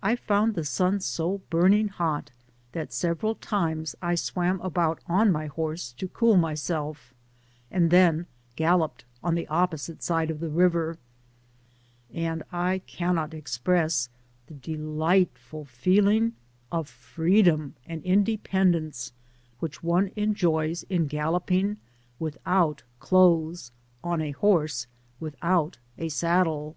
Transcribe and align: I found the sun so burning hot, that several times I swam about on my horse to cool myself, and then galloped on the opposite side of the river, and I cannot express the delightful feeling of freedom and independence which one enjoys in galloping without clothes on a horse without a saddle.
I 0.00 0.14
found 0.14 0.54
the 0.54 0.64
sun 0.64 1.00
so 1.00 1.38
burning 1.50 1.88
hot, 1.88 2.30
that 2.70 2.92
several 2.92 3.34
times 3.34 3.96
I 4.00 4.14
swam 4.14 4.60
about 4.60 5.00
on 5.08 5.32
my 5.32 5.46
horse 5.46 5.90
to 5.94 6.06
cool 6.06 6.36
myself, 6.36 7.12
and 7.68 7.90
then 7.90 8.26
galloped 8.54 9.04
on 9.24 9.34
the 9.34 9.48
opposite 9.48 10.04
side 10.04 10.30
of 10.30 10.38
the 10.38 10.48
river, 10.50 10.98
and 12.14 12.44
I 12.52 12.82
cannot 12.86 13.34
express 13.34 14.08
the 14.46 14.54
delightful 14.54 15.64
feeling 15.64 16.34
of 16.70 16.88
freedom 16.88 17.74
and 17.86 18.04
independence 18.04 19.12
which 19.58 19.82
one 19.82 20.12
enjoys 20.14 20.84
in 20.84 21.08
galloping 21.08 21.76
without 22.20 22.84
clothes 23.00 23.72
on 24.04 24.20
a 24.20 24.30
horse 24.30 24.86
without 25.18 25.76
a 25.98 26.08
saddle. 26.08 26.76